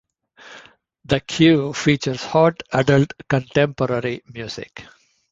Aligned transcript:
The 1.05 1.19
Q 1.19 1.73
features 1.73 2.23
hot 2.23 2.63
adult 2.73 3.13
contemporary 3.29 4.23
music. 4.33 4.87